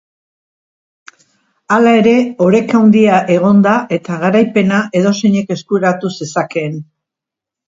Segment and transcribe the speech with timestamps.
[1.75, 2.13] Hala ere,
[2.47, 6.83] oreka handia egon da eta garaipena edozeinek eskuratu zezakeen.